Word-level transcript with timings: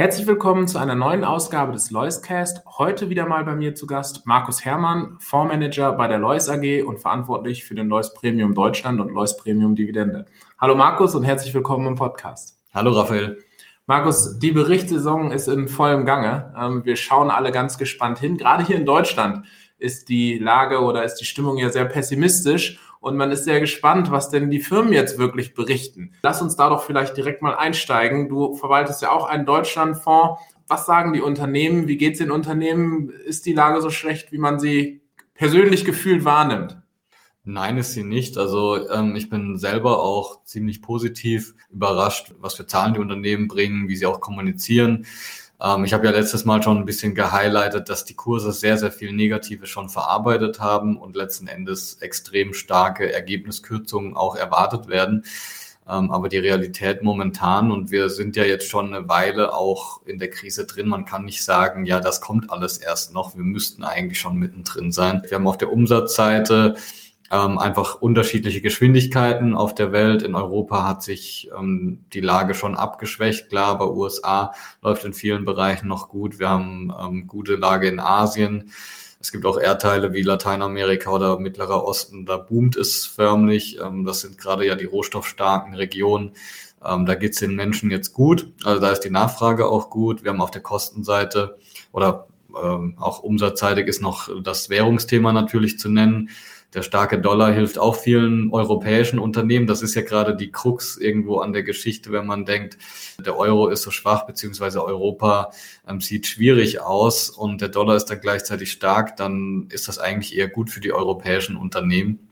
Herzlich 0.00 0.26
willkommen 0.26 0.66
zu 0.66 0.78
einer 0.78 0.94
neuen 0.94 1.24
Ausgabe 1.24 1.72
des 1.72 1.90
Loiscast. 1.90 2.64
Heute 2.78 3.10
wieder 3.10 3.26
mal 3.26 3.44
bei 3.44 3.54
mir 3.54 3.74
zu 3.74 3.86
Gast 3.86 4.26
Markus 4.26 4.64
Herrmann, 4.64 5.18
Fondsmanager 5.18 5.92
bei 5.92 6.08
der 6.08 6.18
Lois 6.18 6.48
AG 6.48 6.84
und 6.86 7.00
verantwortlich 7.00 7.64
für 7.66 7.74
den 7.74 7.90
Lois 7.90 8.14
Premium 8.14 8.54
Deutschland 8.54 8.98
und 8.98 9.12
Lois 9.12 9.36
Premium 9.36 9.74
Dividende. 9.74 10.24
Hallo 10.58 10.74
Markus 10.74 11.14
und 11.14 11.24
herzlich 11.24 11.52
willkommen 11.52 11.86
im 11.86 11.96
Podcast. 11.96 12.58
Hallo 12.72 12.92
Raphael. 12.92 13.44
Markus, 13.84 14.38
die 14.38 14.52
Berichtssaison 14.52 15.32
ist 15.32 15.48
in 15.48 15.68
vollem 15.68 16.06
Gange. 16.06 16.54
Ähm, 16.58 16.82
wir 16.86 16.96
schauen 16.96 17.30
alle 17.30 17.52
ganz 17.52 17.76
gespannt 17.76 18.20
hin. 18.20 18.38
Gerade 18.38 18.64
hier 18.64 18.76
in 18.76 18.86
Deutschland 18.86 19.44
ist 19.76 20.08
die 20.08 20.38
Lage 20.38 20.80
oder 20.80 21.04
ist 21.04 21.16
die 21.16 21.26
Stimmung 21.26 21.58
ja 21.58 21.68
sehr 21.68 21.84
pessimistisch 21.84 22.80
und 23.00 23.16
man 23.16 23.30
ist 23.30 23.44
sehr 23.44 23.60
gespannt, 23.60 24.10
was 24.10 24.28
denn 24.28 24.50
die 24.50 24.60
Firmen 24.60 24.92
jetzt 24.92 25.18
wirklich 25.18 25.54
berichten. 25.54 26.12
Lass 26.22 26.42
uns 26.42 26.56
da 26.56 26.68
doch 26.68 26.84
vielleicht 26.84 27.16
direkt 27.16 27.42
mal 27.42 27.54
einsteigen. 27.54 28.28
Du 28.28 28.54
verwaltest 28.54 29.02
ja 29.02 29.10
auch 29.10 29.26
einen 29.26 29.46
Deutschlandfonds. 29.46 30.40
Was 30.68 30.86
sagen 30.86 31.12
die 31.12 31.22
Unternehmen? 31.22 31.88
Wie 31.88 31.96
geht 31.96 32.12
es 32.12 32.18
den 32.18 32.30
Unternehmen? 32.30 33.10
Ist 33.10 33.46
die 33.46 33.54
Lage 33.54 33.80
so 33.80 33.90
schlecht, 33.90 34.30
wie 34.32 34.38
man 34.38 34.60
sie 34.60 35.00
persönlich 35.34 35.84
gefühlt 35.84 36.24
wahrnimmt? 36.24 36.76
Nein, 37.42 37.78
ist 37.78 37.94
sie 37.94 38.04
nicht. 38.04 38.36
Also 38.36 38.88
ähm, 38.90 39.16
ich 39.16 39.30
bin 39.30 39.56
selber 39.56 40.02
auch 40.02 40.44
ziemlich 40.44 40.82
positiv 40.82 41.54
überrascht, 41.70 42.34
was 42.38 42.54
für 42.54 42.66
Zahlen 42.66 42.94
die 42.94 43.00
Unternehmen 43.00 43.48
bringen, 43.48 43.88
wie 43.88 43.96
sie 43.96 44.06
auch 44.06 44.20
kommunizieren. 44.20 45.06
Ähm, 45.62 45.84
ich 45.84 45.92
habe 45.92 46.06
ja 46.06 46.12
letztes 46.12 46.44
Mal 46.44 46.62
schon 46.62 46.78
ein 46.78 46.84
bisschen 46.84 47.14
gehighlightet, 47.14 47.88
dass 47.88 48.04
die 48.04 48.14
Kurse 48.14 48.52
sehr, 48.52 48.78
sehr 48.78 48.92
viel 48.92 49.12
Negative 49.12 49.66
schon 49.66 49.88
verarbeitet 49.88 50.60
haben 50.60 50.96
und 50.96 51.16
letzten 51.16 51.46
Endes 51.46 51.98
extrem 52.00 52.54
starke 52.54 53.12
Ergebniskürzungen 53.12 54.16
auch 54.16 54.36
erwartet 54.36 54.88
werden. 54.88 55.24
Ähm, 55.88 56.10
aber 56.10 56.28
die 56.28 56.38
Realität 56.38 57.02
momentan, 57.02 57.72
und 57.72 57.90
wir 57.90 58.10
sind 58.10 58.36
ja 58.36 58.44
jetzt 58.44 58.68
schon 58.68 58.94
eine 58.94 59.08
Weile 59.08 59.54
auch 59.54 60.00
in 60.06 60.18
der 60.18 60.30
Krise 60.30 60.66
drin, 60.66 60.88
man 60.88 61.04
kann 61.04 61.24
nicht 61.24 61.44
sagen, 61.44 61.84
ja, 61.84 62.00
das 62.00 62.20
kommt 62.20 62.50
alles 62.50 62.78
erst 62.78 63.12
noch. 63.12 63.36
Wir 63.36 63.44
müssten 63.44 63.84
eigentlich 63.84 64.20
schon 64.20 64.36
mittendrin 64.36 64.92
sein. 64.92 65.22
Wir 65.28 65.36
haben 65.36 65.48
auf 65.48 65.58
der 65.58 65.72
Umsatzseite 65.72 66.76
ähm, 67.30 67.58
einfach 67.58 67.96
unterschiedliche 67.96 68.60
Geschwindigkeiten 68.60 69.54
auf 69.54 69.74
der 69.74 69.92
Welt. 69.92 70.22
In 70.22 70.34
Europa 70.34 70.86
hat 70.86 71.02
sich 71.02 71.50
ähm, 71.56 72.04
die 72.12 72.20
Lage 72.20 72.54
schon 72.54 72.74
abgeschwächt. 72.76 73.48
Klar, 73.48 73.78
bei 73.78 73.86
USA 73.86 74.52
läuft 74.82 75.04
in 75.04 75.14
vielen 75.14 75.44
Bereichen 75.44 75.86
noch 75.86 76.08
gut. 76.08 76.38
Wir 76.38 76.48
haben 76.48 76.92
ähm, 77.00 77.26
gute 77.26 77.54
Lage 77.54 77.88
in 77.88 78.00
Asien. 78.00 78.72
Es 79.20 79.32
gibt 79.32 79.44
auch 79.44 79.60
Erdteile 79.60 80.12
wie 80.12 80.22
Lateinamerika 80.22 81.10
oder 81.10 81.38
Mittlerer 81.38 81.84
Osten, 81.84 82.24
da 82.24 82.38
boomt 82.38 82.76
es 82.76 83.06
förmlich. 83.06 83.78
Ähm, 83.78 84.04
das 84.04 84.20
sind 84.20 84.38
gerade 84.38 84.66
ja 84.66 84.74
die 84.74 84.86
rohstoffstarken 84.86 85.74
Regionen. 85.74 86.32
Ähm, 86.84 87.06
da 87.06 87.14
geht 87.14 87.34
es 87.34 87.38
den 87.38 87.54
Menschen 87.54 87.90
jetzt 87.90 88.12
gut. 88.12 88.52
Also 88.64 88.80
da 88.80 88.90
ist 88.90 89.00
die 89.00 89.10
Nachfrage 89.10 89.66
auch 89.68 89.90
gut. 89.90 90.24
Wir 90.24 90.32
haben 90.32 90.40
auf 90.40 90.50
der 90.50 90.62
Kostenseite 90.62 91.58
oder 91.92 92.26
ähm, 92.60 92.96
auch 92.98 93.20
umsatzseitig 93.20 93.86
ist 93.86 94.02
noch 94.02 94.28
das 94.42 94.68
Währungsthema 94.70 95.32
natürlich 95.32 95.78
zu 95.78 95.88
nennen. 95.88 96.30
Der 96.72 96.82
starke 96.82 97.20
Dollar 97.20 97.52
hilft 97.52 97.78
auch 97.78 97.96
vielen 97.96 98.52
europäischen 98.52 99.18
Unternehmen. 99.18 99.66
Das 99.66 99.82
ist 99.82 99.94
ja 99.96 100.02
gerade 100.02 100.36
die 100.36 100.52
Krux 100.52 100.96
irgendwo 100.96 101.38
an 101.38 101.52
der 101.52 101.64
Geschichte, 101.64 102.12
wenn 102.12 102.26
man 102.26 102.44
denkt, 102.44 102.78
der 103.18 103.36
Euro 103.36 103.68
ist 103.68 103.82
so 103.82 103.90
schwach, 103.90 104.26
beziehungsweise 104.26 104.84
Europa 104.84 105.50
ähm, 105.88 106.00
sieht 106.00 106.28
schwierig 106.28 106.80
aus 106.80 107.28
und 107.28 107.60
der 107.60 107.70
Dollar 107.70 107.96
ist 107.96 108.06
dann 108.06 108.20
gleichzeitig 108.20 108.70
stark, 108.70 109.16
dann 109.16 109.66
ist 109.70 109.88
das 109.88 109.98
eigentlich 109.98 110.36
eher 110.36 110.48
gut 110.48 110.70
für 110.70 110.80
die 110.80 110.92
europäischen 110.92 111.56
Unternehmen 111.56 112.29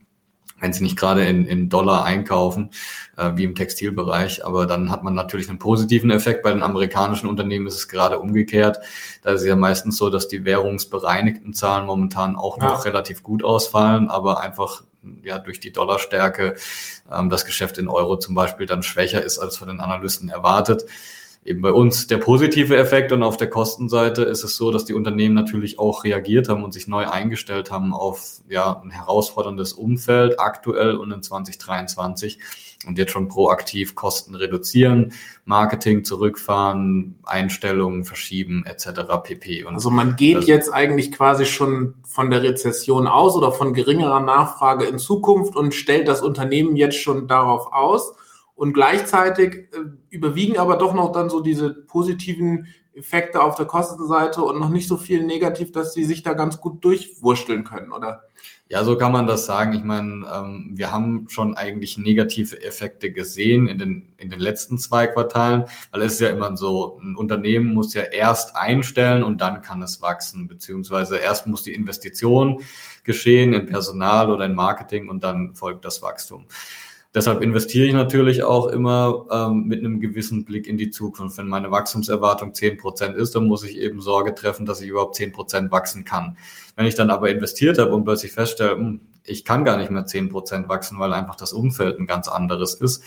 wenn 0.59 0.73
sie 0.73 0.83
nicht 0.83 0.97
gerade 0.97 1.25
in, 1.25 1.45
in 1.45 1.69
Dollar 1.69 2.03
einkaufen, 2.03 2.71
äh, 3.17 3.31
wie 3.35 3.43
im 3.43 3.55
Textilbereich. 3.55 4.45
Aber 4.45 4.65
dann 4.65 4.91
hat 4.91 5.03
man 5.03 5.13
natürlich 5.13 5.49
einen 5.49 5.59
positiven 5.59 6.11
Effekt. 6.11 6.43
Bei 6.43 6.51
den 6.51 6.63
amerikanischen 6.63 7.27
Unternehmen 7.27 7.67
ist 7.67 7.75
es 7.75 7.87
gerade 7.87 8.19
umgekehrt. 8.19 8.79
Da 9.21 9.31
ist 9.31 9.41
es 9.41 9.47
ja 9.47 9.55
meistens 9.55 9.97
so, 9.97 10.09
dass 10.09 10.27
die 10.27 10.45
währungsbereinigten 10.45 11.53
Zahlen 11.53 11.85
momentan 11.85 12.35
auch 12.35 12.57
noch 12.57 12.85
relativ 12.85 13.23
gut 13.23 13.43
ausfallen, 13.43 14.09
aber 14.09 14.41
einfach 14.41 14.83
ja 15.23 15.39
durch 15.39 15.59
die 15.59 15.71
Dollarstärke 15.71 16.55
ähm, 17.11 17.29
das 17.29 17.45
Geschäft 17.45 17.77
in 17.77 17.87
Euro 17.87 18.17
zum 18.17 18.35
Beispiel 18.35 18.65
dann 18.65 18.83
schwächer 18.83 19.23
ist, 19.23 19.39
als 19.39 19.57
von 19.57 19.67
den 19.67 19.79
Analysten 19.79 20.29
erwartet 20.29 20.85
eben 21.49 21.61
bei 21.61 21.71
uns 21.71 22.05
der 22.05 22.17
positive 22.17 22.77
Effekt 22.77 23.11
und 23.11 23.23
auf 23.23 23.35
der 23.35 23.49
Kostenseite 23.49 24.21
ist 24.21 24.43
es 24.43 24.55
so, 24.55 24.71
dass 24.71 24.85
die 24.85 24.93
Unternehmen 24.93 25.33
natürlich 25.33 25.79
auch 25.79 26.03
reagiert 26.03 26.47
haben 26.47 26.63
und 26.63 26.73
sich 26.73 26.87
neu 26.87 27.07
eingestellt 27.07 27.71
haben 27.71 27.91
auf 27.91 28.41
ja, 28.47 28.79
ein 28.83 28.91
herausforderndes 28.91 29.73
Umfeld 29.73 30.39
aktuell 30.39 30.95
und 30.95 31.11
in 31.11 31.23
2023 31.23 32.37
und 32.85 32.97
jetzt 32.97 33.11
schon 33.11 33.27
proaktiv 33.27 33.95
Kosten 33.95 34.35
reduzieren, 34.35 35.11
Marketing 35.43 36.05
zurückfahren, 36.05 37.15
Einstellungen 37.23 38.05
verschieben 38.05 38.63
etc. 38.65 39.01
pp. 39.23 39.65
Und 39.65 39.73
also 39.73 39.89
man 39.89 40.15
geht 40.15 40.43
jetzt 40.43 40.71
eigentlich 40.71 41.11
quasi 41.11 41.45
schon 41.45 41.95
von 42.03 42.29
der 42.29 42.43
Rezession 42.43 43.07
aus 43.07 43.35
oder 43.35 43.51
von 43.51 43.73
geringerer 43.73 44.21
Nachfrage 44.21 44.85
in 44.85 44.99
Zukunft 44.99 45.55
und 45.55 45.73
stellt 45.73 46.07
das 46.07 46.21
Unternehmen 46.21 46.75
jetzt 46.75 46.97
schon 46.97 47.27
darauf 47.27 47.73
aus 47.73 48.13
und 48.59 48.73
gleichzeitig 48.73 49.69
äh, 49.71 49.89
überwiegen 50.09 50.57
aber 50.57 50.75
doch 50.75 50.93
noch 50.93 51.13
dann 51.13 51.29
so 51.29 51.39
diese 51.39 51.69
positiven 51.69 52.67
Effekte 52.93 53.41
auf 53.41 53.55
der 53.55 53.65
Kostenseite 53.65 54.43
und 54.43 54.59
noch 54.59 54.67
nicht 54.67 54.89
so 54.89 54.97
viel 54.97 55.23
negativ, 55.23 55.71
dass 55.71 55.93
sie 55.93 56.03
sich 56.03 56.23
da 56.23 56.33
ganz 56.33 56.59
gut 56.59 56.83
durchwursteln 56.83 57.63
können, 57.63 57.93
oder? 57.93 58.23
Ja, 58.67 58.83
so 58.83 58.97
kann 58.97 59.13
man 59.13 59.27
das 59.27 59.45
sagen. 59.45 59.73
Ich 59.73 59.83
meine, 59.83 60.27
ähm, 60.31 60.71
wir 60.73 60.91
haben 60.91 61.27
schon 61.29 61.55
eigentlich 61.55 61.97
negative 61.97 62.61
Effekte 62.61 63.13
gesehen 63.13 63.67
in 63.67 63.79
den, 63.79 64.13
in 64.17 64.29
den 64.29 64.41
letzten 64.41 64.77
zwei 64.77 65.07
Quartalen, 65.07 65.63
weil 65.91 66.01
es 66.01 66.13
ist 66.13 66.19
ja 66.19 66.29
immer 66.29 66.55
so, 66.57 66.99
ein 67.01 67.15
Unternehmen 67.15 67.73
muss 67.73 67.93
ja 67.93 68.01
erst 68.01 68.57
einstellen 68.57 69.23
und 69.23 69.39
dann 69.39 69.61
kann 69.61 69.81
es 69.81 70.01
wachsen, 70.01 70.49
beziehungsweise 70.49 71.15
erst 71.17 71.47
muss 71.47 71.63
die 71.63 71.73
Investition 71.73 72.61
geschehen 73.05 73.53
in 73.53 73.67
Personal 73.67 74.29
oder 74.29 74.45
in 74.45 74.53
Marketing 74.53 75.07
und 75.07 75.23
dann 75.23 75.55
folgt 75.55 75.85
das 75.85 76.01
Wachstum. 76.01 76.45
Deshalb 77.15 77.41
investiere 77.41 77.87
ich 77.87 77.93
natürlich 77.93 78.43
auch 78.43 78.67
immer 78.67 79.25
ähm, 79.31 79.63
mit 79.63 79.79
einem 79.79 79.99
gewissen 79.99 80.45
Blick 80.45 80.67
in 80.67 80.77
die 80.77 80.91
Zukunft. 80.91 81.39
Wenn 81.39 81.47
meine 81.47 81.71
Wachstumserwartung 81.71 82.53
zehn 82.53 82.77
Prozent 82.77 83.15
ist, 83.15 83.33
dann 83.33 83.47
muss 83.47 83.63
ich 83.63 83.77
eben 83.77 83.99
Sorge 83.99 84.35
treffen, 84.35 84.67
dass 84.67 84.79
ich 84.81 84.89
überhaupt 84.89 85.15
zehn 85.15 85.31
Prozent 85.31 85.71
wachsen 85.71 86.05
kann. 86.05 86.37
Wenn 86.75 86.85
ich 86.85 86.93
dann 86.93 87.09
aber 87.09 87.31
investiert 87.31 87.79
habe 87.79 87.95
und 87.95 88.03
plötzlich 88.03 88.31
feststelle, 88.31 88.75
hm, 88.75 89.01
ich 89.23 89.43
kann 89.43 89.65
gar 89.65 89.77
nicht 89.77 89.89
mehr 89.89 90.05
zehn 90.05 90.29
Prozent 90.29 90.69
wachsen, 90.69 90.99
weil 90.99 91.13
einfach 91.13 91.35
das 91.35 91.51
Umfeld 91.51 91.99
ein 91.99 92.05
ganz 92.05 92.27
anderes 92.27 92.75
ist, 92.75 93.03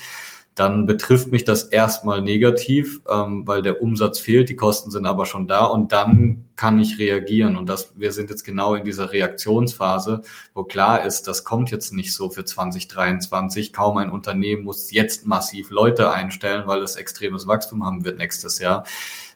dann 0.54 0.84
betrifft 0.84 1.28
mich 1.28 1.44
das 1.44 1.64
erstmal 1.64 2.20
negativ, 2.20 3.00
ähm, 3.08 3.46
weil 3.46 3.62
der 3.62 3.80
Umsatz 3.80 4.18
fehlt, 4.18 4.50
die 4.50 4.56
Kosten 4.56 4.90
sind 4.90 5.06
aber 5.06 5.24
schon 5.24 5.48
da 5.48 5.64
und 5.64 5.92
dann 5.92 6.44
kann 6.56 6.78
ich 6.78 6.98
reagieren. 6.98 7.56
Und 7.56 7.68
das, 7.68 7.92
wir 7.96 8.12
sind 8.12 8.28
jetzt 8.28 8.44
genau 8.44 8.74
in 8.74 8.84
dieser 8.84 9.12
Reaktionsphase, 9.12 10.22
wo 10.52 10.64
klar 10.64 11.04
ist, 11.04 11.26
das 11.26 11.44
kommt 11.44 11.70
jetzt 11.70 11.92
nicht 11.92 12.12
so 12.12 12.28
für 12.28 12.44
2023. 12.44 13.72
Kaum 13.72 13.96
ein 13.96 14.10
Unternehmen 14.10 14.64
muss 14.64 14.90
jetzt 14.90 15.26
massiv 15.26 15.70
Leute 15.70 16.10
einstellen, 16.10 16.64
weil 16.66 16.82
es 16.82 16.96
extremes 16.96 17.46
Wachstum 17.46 17.84
haben 17.86 18.04
wird 18.04 18.18
nächstes 18.18 18.58
Jahr 18.58 18.84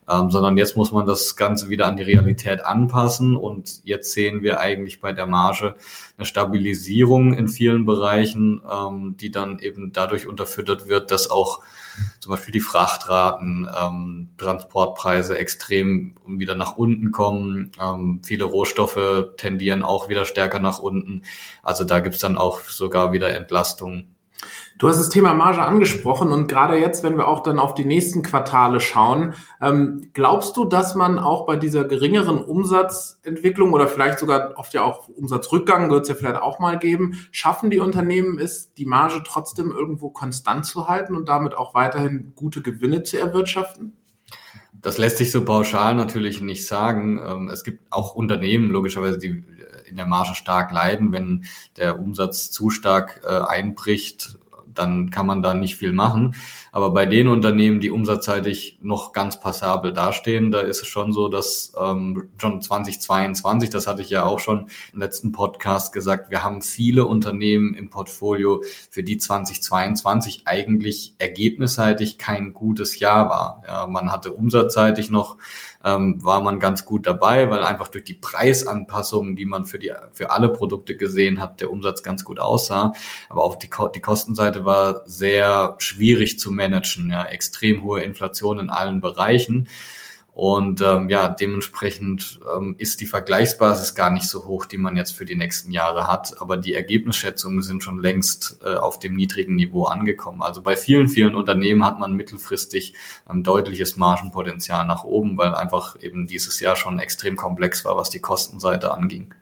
ähm, 0.08 0.30
sondern 0.30 0.56
jetzt 0.56 0.76
muss 0.76 0.92
man 0.92 1.06
das 1.06 1.36
Ganze 1.36 1.68
wieder 1.68 1.86
an 1.86 1.96
die 1.96 2.02
Realität 2.02 2.64
anpassen 2.64 3.36
und 3.36 3.80
jetzt 3.84 4.12
sehen 4.12 4.42
wir 4.42 4.60
eigentlich 4.60 5.00
bei 5.00 5.12
der 5.12 5.26
Marge 5.26 5.74
eine 6.16 6.26
Stabilisierung 6.26 7.34
in 7.34 7.48
vielen 7.48 7.86
Bereichen, 7.86 8.62
ähm, 8.70 9.16
die 9.18 9.30
dann 9.30 9.58
eben 9.58 9.92
dadurch 9.92 10.26
unterfüttert 10.26 10.88
wird, 10.88 11.10
dass 11.10 11.30
auch 11.30 11.62
zum 12.20 12.30
Beispiel 12.30 12.52
die 12.52 12.60
Frachtraten, 12.60 13.68
ähm, 13.80 14.28
Transportpreise 14.36 15.38
extrem 15.38 16.16
wieder 16.26 16.54
nach 16.54 16.76
unten 16.76 17.12
kommen. 17.12 17.72
Ähm, 17.80 18.20
viele 18.24 18.44
Rohstoffe 18.44 19.30
tendieren 19.36 19.82
auch 19.82 20.08
wieder 20.08 20.24
stärker 20.24 20.58
nach 20.58 20.78
unten. 20.78 21.22
Also 21.62 21.84
da 21.84 22.00
gibt's 22.00 22.20
dann 22.20 22.36
auch 22.36 22.60
sogar 22.60 23.12
wieder 23.12 23.34
Entlastungen. 23.34 24.15
Du 24.78 24.88
hast 24.88 24.98
das 24.98 25.08
Thema 25.08 25.32
Marge 25.32 25.62
angesprochen 25.62 26.32
und 26.32 26.48
gerade 26.48 26.76
jetzt, 26.76 27.02
wenn 27.02 27.16
wir 27.16 27.28
auch 27.28 27.42
dann 27.42 27.58
auf 27.58 27.72
die 27.72 27.86
nächsten 27.86 28.20
Quartale 28.20 28.80
schauen, 28.80 29.32
ähm, 29.62 30.10
glaubst 30.12 30.54
du, 30.58 30.66
dass 30.66 30.94
man 30.94 31.18
auch 31.18 31.46
bei 31.46 31.56
dieser 31.56 31.84
geringeren 31.84 32.44
Umsatzentwicklung 32.44 33.72
oder 33.72 33.88
vielleicht 33.88 34.18
sogar 34.18 34.52
oft 34.56 34.74
ja 34.74 34.82
auch 34.82 35.08
Umsatzrückgang, 35.08 35.90
wird 35.90 36.02
es 36.02 36.08
ja 36.10 36.14
vielleicht 36.14 36.42
auch 36.42 36.58
mal 36.58 36.78
geben, 36.78 37.26
schaffen 37.30 37.70
die 37.70 37.78
Unternehmen 37.78 38.38
es, 38.38 38.74
die 38.74 38.84
Marge 38.84 39.22
trotzdem 39.24 39.70
irgendwo 39.70 40.10
konstant 40.10 40.66
zu 40.66 40.88
halten 40.88 41.16
und 41.16 41.26
damit 41.26 41.56
auch 41.56 41.72
weiterhin 41.72 42.32
gute 42.34 42.60
Gewinne 42.60 43.02
zu 43.02 43.18
erwirtschaften? 43.18 43.96
Das 44.74 44.98
lässt 44.98 45.16
sich 45.16 45.32
so 45.32 45.42
pauschal 45.42 45.94
natürlich 45.94 46.42
nicht 46.42 46.66
sagen. 46.66 47.18
Ähm, 47.26 47.48
es 47.48 47.64
gibt 47.64 47.90
auch 47.90 48.14
Unternehmen, 48.14 48.68
logischerweise, 48.68 49.16
die 49.16 49.42
in 49.86 49.96
der 49.96 50.06
Marge 50.06 50.34
stark 50.34 50.70
leiden, 50.70 51.12
wenn 51.12 51.46
der 51.78 51.98
Umsatz 51.98 52.50
zu 52.50 52.68
stark 52.68 53.22
äh, 53.24 53.28
einbricht 53.28 54.38
dann 54.78 55.10
kann 55.10 55.26
man 55.26 55.42
da 55.42 55.54
nicht 55.54 55.76
viel 55.76 55.92
machen. 55.92 56.34
Aber 56.76 56.90
bei 56.90 57.06
den 57.06 57.26
Unternehmen, 57.28 57.80
die 57.80 57.90
umsatzseitig 57.90 58.80
noch 58.82 59.14
ganz 59.14 59.40
passabel 59.40 59.94
dastehen, 59.94 60.50
da 60.50 60.60
ist 60.60 60.82
es 60.82 60.88
schon 60.88 61.10
so, 61.10 61.28
dass 61.28 61.72
ähm, 61.80 62.28
schon 62.36 62.60
2022, 62.60 63.70
das 63.70 63.86
hatte 63.86 64.02
ich 64.02 64.10
ja 64.10 64.24
auch 64.24 64.40
schon 64.40 64.68
im 64.92 65.00
letzten 65.00 65.32
Podcast 65.32 65.94
gesagt, 65.94 66.30
wir 66.30 66.44
haben 66.44 66.60
viele 66.60 67.06
Unternehmen 67.06 67.72
im 67.72 67.88
Portfolio, 67.88 68.62
für 68.90 69.02
die 69.02 69.16
2022 69.16 70.42
eigentlich 70.44 71.14
ergebnisseitig 71.16 72.18
kein 72.18 72.52
gutes 72.52 72.98
Jahr 72.98 73.30
war. 73.30 73.62
Ja, 73.66 73.86
man 73.86 74.12
hatte 74.12 74.34
umsatzseitig 74.34 75.08
noch 75.08 75.38
ähm, 75.86 76.22
war 76.22 76.42
man 76.42 76.58
ganz 76.58 76.84
gut 76.84 77.06
dabei, 77.06 77.48
weil 77.48 77.62
einfach 77.62 77.88
durch 77.88 78.04
die 78.04 78.14
Preisanpassungen, 78.14 79.36
die 79.36 79.46
man 79.46 79.66
für 79.66 79.78
die 79.78 79.92
für 80.12 80.30
alle 80.30 80.48
Produkte 80.48 80.96
gesehen 80.96 81.40
hat, 81.40 81.60
der 81.60 81.70
Umsatz 81.70 82.02
ganz 82.02 82.24
gut 82.24 82.40
aussah. 82.40 82.92
Aber 83.28 83.44
auch 83.44 83.54
die, 83.54 83.70
die 83.94 84.00
Kostenseite 84.00 84.64
war 84.64 85.02
sehr 85.06 85.76
schwierig 85.78 86.40
zu 86.40 86.50
managen. 86.66 87.10
Ja, 87.10 87.24
extrem 87.24 87.82
hohe 87.82 88.02
Inflation 88.02 88.58
in 88.58 88.70
allen 88.70 89.00
Bereichen. 89.00 89.68
Und 90.36 90.82
ähm, 90.82 91.08
ja, 91.08 91.28
dementsprechend 91.28 92.40
ähm, 92.54 92.74
ist 92.76 93.00
die 93.00 93.06
Vergleichsbasis 93.06 93.94
gar 93.94 94.10
nicht 94.10 94.28
so 94.28 94.44
hoch, 94.44 94.66
die 94.66 94.76
man 94.76 94.94
jetzt 94.94 95.12
für 95.12 95.24
die 95.24 95.34
nächsten 95.34 95.70
Jahre 95.70 96.08
hat. 96.08 96.42
Aber 96.42 96.58
die 96.58 96.74
Ergebnisschätzungen 96.74 97.62
sind 97.62 97.82
schon 97.82 98.00
längst 98.00 98.58
äh, 98.62 98.74
auf 98.74 98.98
dem 98.98 99.14
niedrigen 99.14 99.54
Niveau 99.54 99.84
angekommen. 99.84 100.42
Also 100.42 100.60
bei 100.60 100.76
vielen, 100.76 101.08
vielen 101.08 101.34
Unternehmen 101.34 101.86
hat 101.86 101.98
man 101.98 102.12
mittelfristig 102.12 102.92
ein 103.24 103.38
ähm, 103.38 103.42
deutliches 103.44 103.96
Margenpotenzial 103.96 104.86
nach 104.86 105.04
oben, 105.04 105.38
weil 105.38 105.54
einfach 105.54 105.98
eben 106.02 106.26
dieses 106.26 106.60
Jahr 106.60 106.76
schon 106.76 106.98
extrem 106.98 107.36
komplex 107.36 107.86
war, 107.86 107.96
was 107.96 108.10
die 108.10 108.20
Kostenseite 108.20 108.92
anging. 108.92 109.32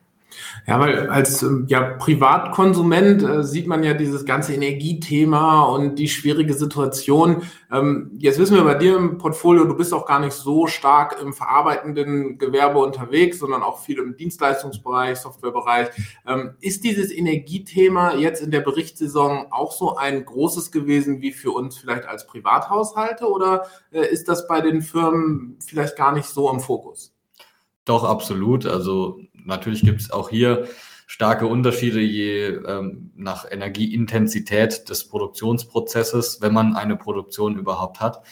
Ja, 0.67 0.81
weil 0.81 1.11
als 1.11 1.43
ähm, 1.43 1.67
ja, 1.69 1.83
Privatkonsument 1.83 3.23
äh, 3.23 3.45
sieht 3.45 3.67
man 3.67 3.83
ja 3.85 3.95
dieses 3.95 4.25
ganze 4.25 4.55
Energiethema 4.55 5.65
und 5.65 5.97
die 5.97 6.09
schwierige 6.09 6.55
Situation. 6.55 7.43
Ähm, 7.71 8.13
jetzt 8.19 8.39
wissen 8.39 8.57
wir 8.57 8.65
bei 8.65 8.75
dir 8.75 8.97
im 8.97 9.19
Portfolio, 9.19 9.65
du 9.65 9.77
bist 9.77 9.93
auch 9.93 10.07
gar 10.07 10.21
nicht 10.21 10.33
so 10.33 10.67
stark 10.67 11.21
im 11.21 11.35
verarbeitenden 11.35 12.39
Gewerbe 12.39 12.79
unterwegs, 12.79 13.39
sondern 13.39 13.63
auch 13.63 13.81
viel 13.81 13.99
im 13.99 14.17
Dienstleistungsbereich, 14.17 15.19
Softwarebereich. 15.19 15.89
Ähm, 16.27 16.55
ist 16.61 16.85
dieses 16.85 17.13
Energiethema 17.13 18.15
jetzt 18.15 18.43
in 18.43 18.51
der 18.51 18.61
Berichtssaison 18.61 19.47
auch 19.51 19.73
so 19.73 19.97
ein 19.97 20.25
großes 20.25 20.73
gewesen 20.73 21.21
wie 21.21 21.33
für 21.33 21.51
uns 21.51 21.77
vielleicht 21.77 22.07
als 22.07 22.27
Privathaushalte 22.27 23.29
oder 23.29 23.67
äh, 23.91 24.07
ist 24.07 24.29
das 24.29 24.47
bei 24.47 24.61
den 24.61 24.83
Firmen 24.83 25.59
vielleicht 25.65 25.97
gar 25.97 26.13
nicht 26.13 26.27
so 26.27 26.51
im 26.51 26.61
Fokus? 26.61 27.15
Doch, 27.85 28.05
absolut. 28.05 28.65
Also 28.65 29.19
natürlich 29.45 29.83
gibt 29.83 30.01
es 30.01 30.11
auch 30.11 30.31
hier 30.31 30.67
starke 31.07 31.47
Unterschiede 31.47 32.01
je 32.01 32.47
ähm, 32.47 33.11
nach 33.15 33.51
Energieintensität 33.51 34.89
des 34.89 35.09
Produktionsprozesses, 35.09 36.41
wenn 36.41 36.53
man 36.53 36.77
eine 36.77 36.97
Produktion 36.97 37.57
überhaupt 37.57 38.01
hat. 38.01 38.23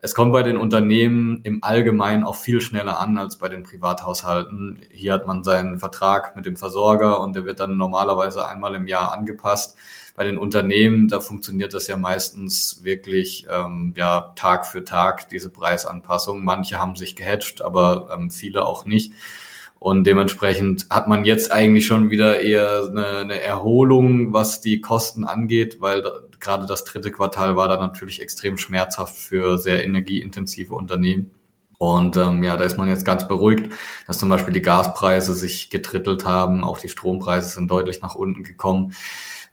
Es 0.00 0.14
kommt 0.14 0.32
bei 0.32 0.44
den 0.44 0.56
Unternehmen 0.56 1.40
im 1.42 1.64
Allgemeinen 1.64 2.22
auch 2.22 2.36
viel 2.36 2.60
schneller 2.60 3.00
an 3.00 3.18
als 3.18 3.36
bei 3.38 3.48
den 3.48 3.64
Privathaushalten. 3.64 4.80
Hier 4.92 5.12
hat 5.12 5.26
man 5.26 5.42
seinen 5.42 5.80
Vertrag 5.80 6.36
mit 6.36 6.46
dem 6.46 6.56
Versorger 6.56 7.20
und 7.20 7.34
der 7.34 7.44
wird 7.44 7.58
dann 7.58 7.76
normalerweise 7.76 8.46
einmal 8.46 8.76
im 8.76 8.86
Jahr 8.86 9.12
angepasst. 9.12 9.76
Bei 10.14 10.22
den 10.22 10.38
Unternehmen, 10.38 11.08
da 11.08 11.18
funktioniert 11.18 11.74
das 11.74 11.88
ja 11.88 11.96
meistens 11.96 12.84
wirklich 12.84 13.46
ähm, 13.50 13.92
ja 13.96 14.32
Tag 14.36 14.66
für 14.66 14.84
Tag, 14.84 15.28
diese 15.30 15.50
Preisanpassung. 15.50 16.44
Manche 16.44 16.78
haben 16.78 16.94
sich 16.94 17.16
gehatcht, 17.16 17.62
aber 17.62 18.08
ähm, 18.12 18.30
viele 18.30 18.66
auch 18.66 18.84
nicht. 18.84 19.12
Und 19.78 20.04
dementsprechend 20.04 20.86
hat 20.90 21.06
man 21.06 21.24
jetzt 21.24 21.52
eigentlich 21.52 21.86
schon 21.86 22.10
wieder 22.10 22.40
eher 22.40 22.88
eine, 22.90 23.06
eine 23.18 23.40
Erholung, 23.40 24.32
was 24.32 24.60
die 24.60 24.80
Kosten 24.80 25.24
angeht, 25.24 25.80
weil 25.80 26.02
gerade 26.40 26.66
das 26.66 26.84
dritte 26.84 27.12
Quartal 27.12 27.56
war 27.56 27.68
da 27.68 27.76
natürlich 27.76 28.20
extrem 28.20 28.58
schmerzhaft 28.58 29.16
für 29.16 29.58
sehr 29.58 29.84
energieintensive 29.84 30.74
Unternehmen. 30.74 31.30
Und 31.78 32.16
ähm, 32.16 32.42
ja, 32.42 32.56
da 32.56 32.64
ist 32.64 32.76
man 32.76 32.88
jetzt 32.88 33.04
ganz 33.04 33.28
beruhigt, 33.28 33.72
dass 34.08 34.18
zum 34.18 34.28
Beispiel 34.28 34.52
die 34.52 34.62
Gaspreise 34.62 35.32
sich 35.32 35.70
getrittelt 35.70 36.24
haben, 36.24 36.64
auch 36.64 36.78
die 36.78 36.88
Strompreise 36.88 37.48
sind 37.50 37.70
deutlich 37.70 38.02
nach 38.02 38.16
unten 38.16 38.42
gekommen. 38.42 38.94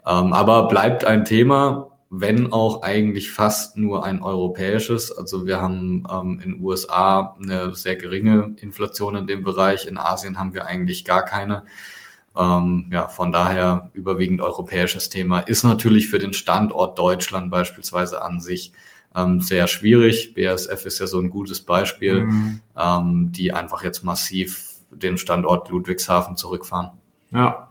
Ähm, 0.07 0.33
aber 0.33 0.68
bleibt 0.68 1.06
ein 1.06 1.24
Thema, 1.24 1.94
wenn 2.21 2.51
auch 2.53 2.81
eigentlich 2.81 3.31
fast 3.31 3.77
nur 3.77 4.06
ein 4.06 4.21
europäisches. 4.21 5.12
Also 5.12 5.45
wir 5.45 5.62
haben 5.62 6.03
ähm, 6.12 6.39
in 6.44 6.53
den 6.53 6.62
USA 6.62 7.35
eine 7.41 7.75
sehr 7.75 7.95
geringe 7.95 8.56
Inflation 8.62 9.15
in 9.15 9.27
dem 9.27 9.44
Bereich. 9.44 9.88
In 9.88 9.97
Asien 9.97 10.38
haben 10.38 10.53
wir 10.53 10.65
eigentlich 10.65 11.06
gar 11.06 11.23
keine. 11.23 11.65
Ähm, 12.38 12.89
ja, 12.91 13.07
von 13.07 13.31
daher 13.31 13.89
überwiegend 13.94 14.41
europäisches 14.41 15.09
Thema. 15.09 15.39
Ist 15.39 15.63
natürlich 15.63 16.09
für 16.09 16.19
den 16.19 16.33
Standort 16.33 17.00
Deutschland 17.00 17.50
beispielsweise 17.50 18.21
an 18.21 18.41
sich 18.41 18.73
ähm, 19.15 19.41
sehr 19.41 19.67
schwierig. 19.67 20.33
BASF 20.33 20.85
ist 20.85 21.00
ja 21.00 21.07
so 21.07 21.19
ein 21.19 21.29
gutes 21.29 21.62
Beispiel, 21.62 22.25
mhm. 22.25 22.62
ähm, 22.77 23.31
die 23.31 23.53
einfach 23.53 23.83
jetzt 23.83 24.03
massiv 24.03 24.75
den 24.91 25.17
Standort 25.17 25.69
Ludwigshafen 25.69 26.35
zurückfahren. 26.35 26.91
Ja. 27.31 27.69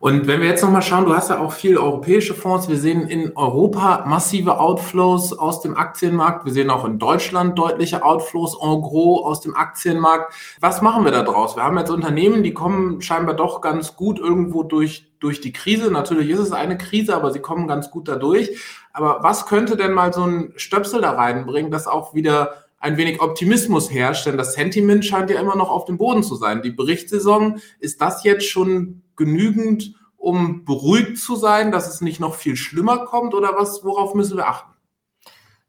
Und 0.00 0.26
wenn 0.26 0.40
wir 0.40 0.48
jetzt 0.48 0.62
nochmal 0.62 0.80
schauen, 0.80 1.04
du 1.04 1.14
hast 1.14 1.28
ja 1.28 1.40
auch 1.40 1.52
viele 1.52 1.78
europäische 1.78 2.32
Fonds. 2.32 2.70
Wir 2.70 2.78
sehen 2.78 3.06
in 3.06 3.36
Europa 3.36 4.04
massive 4.06 4.58
Outflows 4.58 5.38
aus 5.38 5.60
dem 5.60 5.76
Aktienmarkt. 5.76 6.46
Wir 6.46 6.54
sehen 6.54 6.70
auch 6.70 6.86
in 6.86 6.98
Deutschland 6.98 7.58
deutliche 7.58 8.02
Outflows 8.02 8.56
en 8.62 8.80
gros 8.80 9.22
aus 9.22 9.42
dem 9.42 9.54
Aktienmarkt. 9.54 10.32
Was 10.58 10.80
machen 10.80 11.04
wir 11.04 11.12
da 11.12 11.22
draus? 11.22 11.54
Wir 11.54 11.64
haben 11.64 11.76
jetzt 11.76 11.90
Unternehmen, 11.90 12.42
die 12.42 12.54
kommen 12.54 13.02
scheinbar 13.02 13.36
doch 13.36 13.60
ganz 13.60 13.94
gut 13.94 14.18
irgendwo 14.18 14.62
durch, 14.62 15.06
durch 15.20 15.42
die 15.42 15.52
Krise. 15.52 15.90
Natürlich 15.90 16.30
ist 16.30 16.40
es 16.40 16.52
eine 16.52 16.78
Krise, 16.78 17.14
aber 17.14 17.30
sie 17.30 17.40
kommen 17.40 17.68
ganz 17.68 17.90
gut 17.90 18.08
dadurch. 18.08 18.58
Aber 18.94 19.18
was 19.20 19.44
könnte 19.44 19.76
denn 19.76 19.92
mal 19.92 20.14
so 20.14 20.24
ein 20.24 20.54
Stöpsel 20.56 21.02
da 21.02 21.10
reinbringen, 21.10 21.70
dass 21.70 21.86
auch 21.86 22.14
wieder 22.14 22.64
ein 22.80 22.96
wenig 22.96 23.20
Optimismus 23.20 23.90
herrscht, 23.90 24.26
denn 24.26 24.38
das 24.38 24.54
Sentiment 24.54 25.04
scheint 25.04 25.30
ja 25.30 25.38
immer 25.38 25.54
noch 25.54 25.70
auf 25.70 25.84
dem 25.84 25.98
Boden 25.98 26.22
zu 26.22 26.34
sein. 26.34 26.62
Die 26.62 26.70
Berichtssaison, 26.70 27.60
ist 27.78 28.00
das 28.00 28.24
jetzt 28.24 28.48
schon 28.48 29.02
genügend, 29.16 29.94
um 30.16 30.64
beruhigt 30.64 31.18
zu 31.18 31.36
sein, 31.36 31.72
dass 31.72 31.92
es 31.92 32.00
nicht 32.00 32.20
noch 32.20 32.34
viel 32.34 32.56
schlimmer 32.56 33.04
kommt 33.04 33.34
oder 33.34 33.54
was, 33.56 33.84
worauf 33.84 34.14
müssen 34.14 34.38
wir 34.38 34.48
achten? 34.48 34.72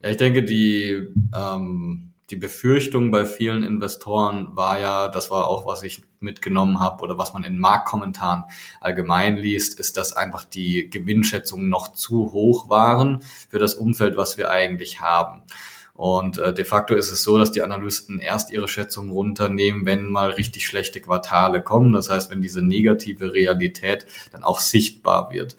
Ja, 0.02 0.10
ich 0.10 0.18
denke, 0.18 0.44
die, 0.44 1.10
ähm, 1.36 2.13
die 2.30 2.38
Befürchtung 2.38 3.12
bei 3.12 3.25
vielen 3.25 3.63
Investoren 3.63 4.56
war 4.56 4.80
ja, 4.80 5.10
das 5.10 5.30
war 5.30 5.48
auch, 5.48 5.65
was 5.65 5.84
ich 5.84 6.03
mitgenommen 6.22 6.80
habe 6.80 7.03
oder 7.03 7.18
was 7.18 7.34
man 7.34 7.44
in 7.44 7.60
Marktkommentaren 7.60 8.46
allgemein 8.80 9.36
liest, 9.36 9.80
ist, 9.80 9.98
dass 9.98 10.13
einfach 10.13 10.46
die 10.46 10.89
Gewinnschätzungen 10.89 11.68
noch 11.68 11.91
zu 11.91 12.32
hoch 12.32 12.70
waren 12.70 13.22
für 13.50 13.60
das 13.60 13.74
Umfeld, 13.74 14.15
was 14.15 14.38
wir 14.38 14.50
eigentlich 14.50 15.01
haben. 15.01 15.44
Und 15.93 16.38
äh, 16.38 16.53
de 16.53 16.65
facto 16.65 16.95
ist 16.95 17.12
es 17.12 17.24
so, 17.24 17.38
dass 17.38 17.51
die 17.51 17.62
Analysten 17.62 18.19
erst 18.19 18.51
ihre 18.51 18.67
Schätzungen 18.67 19.12
runternehmen, 19.12 19.86
wenn 19.86 20.10
mal 20.10 20.31
richtig 20.31 20.65
schlechte 20.65 21.01
Quartale 21.01 21.62
kommen. 21.62 21.93
Das 21.93 22.10
heißt, 22.10 22.31
wenn 22.31 22.41
diese 22.41 22.62
negative 22.62 23.33
Realität 23.33 24.05
dann 24.31 24.43
auch 24.43 24.60
sichtbar 24.60 25.31
wird. 25.31 25.57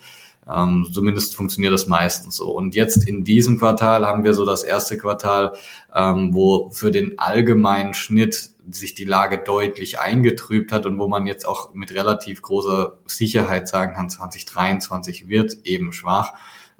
Ähm, 0.50 0.88
zumindest 0.92 1.36
funktioniert 1.36 1.72
das 1.72 1.86
meistens 1.86 2.36
so. 2.36 2.50
Und 2.50 2.74
jetzt 2.74 3.08
in 3.08 3.22
diesem 3.24 3.58
Quartal 3.58 4.06
haben 4.06 4.24
wir 4.24 4.34
so 4.34 4.44
das 4.44 4.64
erste 4.64 4.98
Quartal, 4.98 5.52
ähm, 5.94 6.34
wo 6.34 6.70
für 6.70 6.90
den 6.90 7.18
allgemeinen 7.18 7.94
Schnitt 7.94 8.50
sich 8.70 8.94
die 8.94 9.04
Lage 9.04 9.38
deutlich 9.38 10.00
eingetrübt 10.00 10.72
hat 10.72 10.86
und 10.86 10.98
wo 10.98 11.08
man 11.08 11.26
jetzt 11.26 11.46
auch 11.46 11.74
mit 11.74 11.92
relativ 11.92 12.42
großer 12.42 12.98
Sicherheit 13.06 13.68
sagen 13.68 13.94
kann, 13.94 14.10
2023 14.10 15.28
wird 15.28 15.58
eben 15.64 15.92
schwach. 15.92 16.32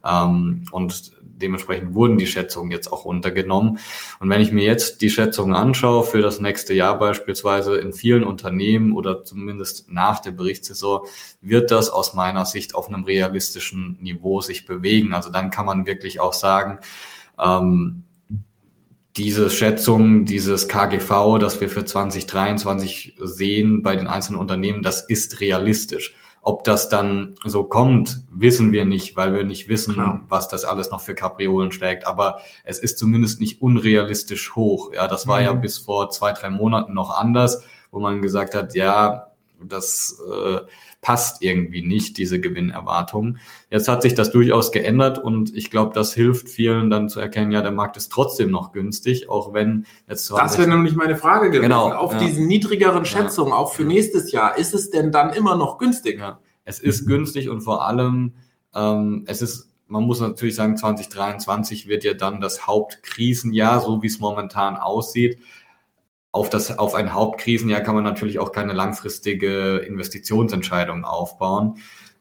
Ähm, 0.04 0.64
und 0.70 1.12
dementsprechend 1.42 1.94
wurden 1.94 2.18
die 2.18 2.26
Schätzungen 2.26 2.70
jetzt 2.70 2.92
auch 2.92 3.04
runtergenommen. 3.04 3.78
Und 4.20 4.30
wenn 4.30 4.40
ich 4.40 4.52
mir 4.52 4.64
jetzt 4.64 5.02
die 5.02 5.10
Schätzungen 5.10 5.54
anschaue 5.54 6.04
für 6.04 6.22
das 6.22 6.40
nächste 6.40 6.72
Jahr 6.72 6.98
beispielsweise 6.98 7.76
in 7.76 7.92
vielen 7.92 8.24
Unternehmen 8.24 8.92
oder 8.92 9.24
zumindest 9.24 9.90
nach 9.90 10.20
der 10.20 10.30
Berichtssaison, 10.30 11.00
wird 11.40 11.70
das 11.70 11.90
aus 11.90 12.14
meiner 12.14 12.46
Sicht 12.46 12.74
auf 12.74 12.88
einem 12.88 13.04
realistischen 13.04 13.98
Niveau 14.00 14.40
sich 14.40 14.66
bewegen. 14.66 15.12
Also 15.12 15.30
dann 15.30 15.50
kann 15.50 15.66
man 15.66 15.86
wirklich 15.86 16.20
auch 16.20 16.32
sagen, 16.32 16.78
ähm, 17.38 18.04
diese 19.16 19.50
Schätzung, 19.50 20.24
dieses 20.24 20.68
KGV, 20.68 21.38
das 21.38 21.60
wir 21.60 21.68
für 21.68 21.84
2023 21.84 23.16
sehen 23.20 23.82
bei 23.82 23.94
den 23.94 24.06
einzelnen 24.06 24.40
Unternehmen, 24.40 24.82
das 24.82 25.02
ist 25.02 25.40
realistisch. 25.40 26.14
Ob 26.44 26.64
das 26.64 26.88
dann 26.88 27.36
so 27.44 27.62
kommt, 27.62 28.24
wissen 28.32 28.72
wir 28.72 28.84
nicht, 28.84 29.16
weil 29.16 29.32
wir 29.32 29.44
nicht 29.44 29.68
wissen, 29.68 29.94
Klar. 29.94 30.22
was 30.28 30.48
das 30.48 30.64
alles 30.64 30.90
noch 30.90 31.00
für 31.00 31.14
Kapriolen 31.14 31.70
schlägt. 31.70 32.04
Aber 32.04 32.40
es 32.64 32.80
ist 32.80 32.98
zumindest 32.98 33.40
nicht 33.40 33.62
unrealistisch 33.62 34.56
hoch. 34.56 34.92
Ja, 34.92 35.06
das 35.06 35.28
war 35.28 35.38
mhm. 35.38 35.44
ja 35.46 35.52
bis 35.52 35.78
vor 35.78 36.10
zwei, 36.10 36.32
drei 36.32 36.50
Monaten 36.50 36.94
noch 36.94 37.16
anders, 37.16 37.62
wo 37.92 38.00
man 38.00 38.22
gesagt 38.22 38.56
hat, 38.56 38.74
ja, 38.74 39.31
das 39.68 40.20
äh, 40.30 40.60
passt 41.02 41.42
irgendwie 41.42 41.82
nicht, 41.82 42.16
diese 42.16 42.40
Gewinnerwartung. 42.40 43.38
Jetzt 43.70 43.88
hat 43.88 44.02
sich 44.02 44.14
das 44.14 44.30
durchaus 44.30 44.70
geändert 44.70 45.18
und 45.18 45.54
ich 45.54 45.70
glaube, 45.70 45.92
das 45.94 46.14
hilft 46.14 46.48
vielen 46.48 46.90
dann 46.90 47.08
zu 47.08 47.18
erkennen, 47.20 47.50
ja, 47.50 47.60
der 47.60 47.72
Markt 47.72 47.96
ist 47.96 48.12
trotzdem 48.12 48.50
noch 48.50 48.72
günstig, 48.72 49.28
auch 49.28 49.52
wenn 49.52 49.84
jetzt 50.08 50.26
zwar. 50.26 50.42
Das 50.42 50.58
wäre 50.58 50.68
nämlich 50.68 50.94
meine 50.94 51.16
Frage 51.16 51.48
gewesen. 51.48 51.62
Genau, 51.62 51.92
Auf 51.92 52.12
ja. 52.12 52.20
diesen 52.20 52.46
niedrigeren 52.46 53.04
Schätzungen, 53.04 53.50
ja. 53.50 53.58
auch 53.58 53.72
für 53.72 53.84
nächstes 53.84 54.30
Jahr, 54.30 54.56
ist 54.56 54.74
es 54.74 54.90
denn 54.90 55.10
dann 55.10 55.32
immer 55.32 55.56
noch 55.56 55.78
günstig? 55.78 56.20
Ja. 56.20 56.38
Es 56.64 56.78
ist 56.78 57.06
günstig 57.06 57.48
und 57.48 57.62
vor 57.62 57.84
allem, 57.84 58.34
ähm, 58.74 59.24
es 59.26 59.42
ist 59.42 59.68
man 59.88 60.04
muss 60.04 60.20
natürlich 60.20 60.54
sagen, 60.54 60.78
2023 60.78 61.86
wird 61.86 62.02
ja 62.02 62.14
dann 62.14 62.40
das 62.40 62.66
Hauptkrisenjahr, 62.66 63.82
so 63.82 64.02
wie 64.02 64.06
es 64.06 64.20
momentan 64.20 64.76
aussieht 64.76 65.38
auf, 66.32 66.48
das, 66.48 66.78
auf 66.78 66.94
ein 66.94 67.12
Hauptkrisenjahr 67.12 67.82
kann 67.82 67.94
man 67.94 68.04
natürlich 68.04 68.38
auch 68.38 68.52
keine 68.52 68.72
langfristige 68.72 69.76
Investitionsentscheidung 69.78 71.04
aufbauen, 71.04 71.76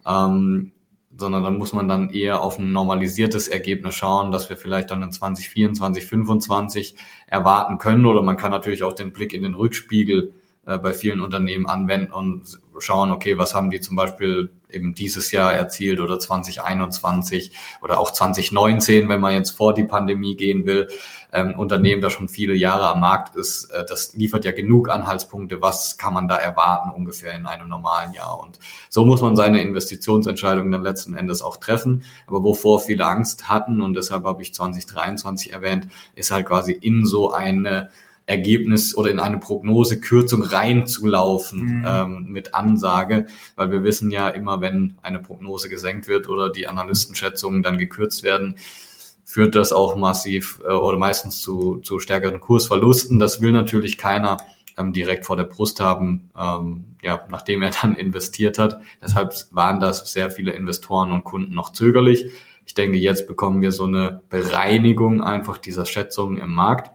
ähm, 0.06 0.74
sondern 1.16 1.44
dann 1.44 1.58
muss 1.58 1.74
man 1.74 1.88
dann 1.88 2.10
eher 2.10 2.42
auf 2.42 2.60
ein 2.60 2.74
normalisiertes 2.74 3.48
Ergebnis 3.48 3.96
schauen, 3.96 4.32
dass 4.32 4.50
wir 4.50 4.58
vielleicht 4.58 4.92
dann 4.92 5.02
in 5.02 5.12
2024, 5.12 6.04
2025 6.04 6.96
erwarten 7.28 7.78
können. 7.78 8.06
Oder 8.06 8.22
man 8.22 8.38
kann 8.38 8.52
natürlich 8.52 8.84
auch 8.84 8.94
den 8.94 9.14
Blick 9.14 9.34
in 9.34 9.44
den 9.44 9.56
Rückspiegel 9.56 10.34
äh, 10.72 10.78
bei 10.78 10.94
vielen 10.94 11.22
Unternehmen 11.22 11.68
anwenden 11.68 12.12
und 12.12 12.60
schauen, 12.80 13.12
okay, 13.12 13.38
was 13.38 13.54
haben 13.54 13.70
die 13.70 13.82
zum 13.82 13.96
Beispiel 13.96 14.50
eben 14.70 14.96
dieses 14.96 15.32
Jahr 15.32 15.54
erzielt 15.54 16.00
oder 16.00 16.18
2021 16.20 17.52
oder 17.82 18.00
auch 18.00 18.12
2019, 18.12 19.10
wenn 19.10 19.20
man 19.20 19.34
jetzt 19.34 19.52
vor 19.52 19.74
die 19.74 19.84
Pandemie 19.84 20.36
gehen 20.36 20.66
will. 20.66 20.88
Ähm, 21.34 21.58
Unternehmen, 21.58 22.02
das 22.02 22.14
schon 22.14 22.28
viele 22.28 22.54
Jahre 22.54 22.90
am 22.90 23.00
Markt 23.00 23.36
ist, 23.36 23.66
äh, 23.66 23.86
das 23.88 24.14
liefert 24.16 24.44
ja 24.46 24.52
genug 24.52 24.90
Anhaltspunkte, 24.90 25.62
was 25.62 25.98
kann 25.98 26.14
man 26.14 26.28
da 26.28 26.36
erwarten 26.36 26.92
ungefähr 26.92 27.34
in 27.34 27.46
einem 27.46 27.70
normalen 27.70 28.14
Jahr. 28.14 28.40
Und 28.40 28.60
so 28.90 29.06
muss 29.06 29.22
man 29.22 29.36
seine 29.36 29.62
Investitionsentscheidungen 29.62 30.72
dann 30.72 30.84
letzten 30.84 31.16
Endes 31.16 31.42
auch 31.42 31.58
treffen. 31.58 32.04
Aber 32.28 32.44
wovor 32.44 32.82
viele 32.82 33.06
Angst 33.06 33.48
hatten, 33.48 33.82
und 33.82 33.94
deshalb 33.94 34.26
habe 34.26 34.42
ich 34.42 34.54
2023 34.54 35.54
erwähnt, 35.54 35.88
ist 36.16 36.32
halt 36.32 36.48
quasi 36.48 36.74
in 36.74 37.06
so 37.06 37.32
eine 37.32 37.90
Ergebnis 38.32 38.96
oder 38.96 39.12
in 39.12 39.20
eine 39.20 39.38
Prognosekürzung 39.38 40.42
reinzulaufen 40.42 41.80
mhm. 41.80 41.86
ähm, 41.86 42.26
mit 42.30 42.56
Ansage, 42.56 43.28
weil 43.56 43.72
wir 43.72 43.84
wissen 43.84 44.10
ja 44.10 44.30
immer, 44.30 44.62
wenn 44.62 44.98
eine 45.02 45.20
Prognose 45.20 45.70
gesenkt 45.70 46.08
wird 46.08 46.30
oder 46.30 46.50
die 46.50 46.68
Analystenschätzungen 46.68 47.62
dann 47.62 47.78
gekürzt 47.78 48.24
werden, 48.24 48.56
führt 49.26 49.56
das 49.56 49.74
auch 49.74 49.96
massiv 49.96 50.62
äh, 50.66 50.72
oder 50.72 50.98
meistens 50.98 51.42
zu, 51.42 51.78
zu 51.80 52.00
stärkeren 52.00 52.40
Kursverlusten. 52.40 53.20
Das 53.20 53.42
will 53.42 53.52
natürlich 53.52 53.98
keiner 53.98 54.38
ähm, 54.78 54.94
direkt 54.94 55.26
vor 55.26 55.36
der 55.36 55.44
Brust 55.44 55.80
haben, 55.82 56.32
ähm, 56.38 56.96
ja, 57.02 57.26
nachdem 57.30 57.62
er 57.62 57.72
dann 57.82 57.96
investiert 57.96 58.58
hat. 58.58 58.82
Deshalb 59.04 59.34
waren 59.52 59.80
das 59.80 60.12
sehr 60.12 60.32
viele 60.32 60.54
Investoren 60.54 61.12
und 61.12 61.26
Kunden 61.26 61.54
noch 61.54 61.74
zögerlich. 61.74 62.32
Ich 62.66 62.76
denke, 62.76 62.98
jetzt 62.98 63.28
bekommen 63.28 63.62
wir 63.62 63.72
so 63.72 63.84
eine 63.84 64.22
Bereinigung 64.30 65.22
einfach 65.22 65.58
dieser 65.58 65.86
Schätzungen 65.86 66.38
im 66.38 66.54
Markt. 66.54 66.92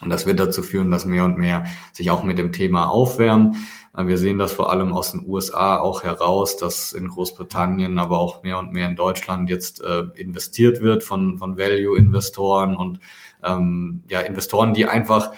Und 0.00 0.10
das 0.10 0.26
wird 0.26 0.38
dazu 0.38 0.62
führen, 0.62 0.90
dass 0.90 1.04
mehr 1.04 1.24
und 1.24 1.38
mehr 1.38 1.64
sich 1.92 2.10
auch 2.10 2.22
mit 2.22 2.38
dem 2.38 2.52
Thema 2.52 2.88
aufwärmen. 2.88 3.56
Äh, 3.96 4.06
wir 4.06 4.18
sehen 4.18 4.38
das 4.38 4.52
vor 4.52 4.70
allem 4.70 4.92
aus 4.92 5.12
den 5.12 5.26
USA 5.26 5.78
auch 5.78 6.04
heraus, 6.04 6.56
dass 6.56 6.92
in 6.92 7.08
Großbritannien, 7.08 7.98
aber 7.98 8.18
auch 8.18 8.42
mehr 8.42 8.58
und 8.58 8.72
mehr 8.72 8.88
in 8.88 8.96
Deutschland 8.96 9.50
jetzt 9.50 9.82
äh, 9.82 10.04
investiert 10.14 10.80
wird 10.80 11.02
von, 11.02 11.38
von 11.38 11.58
Value-Investoren 11.58 12.76
und 12.76 13.00
ähm, 13.44 14.02
ja, 14.08 14.20
Investoren, 14.20 14.74
die 14.74 14.86
einfach 14.86 15.32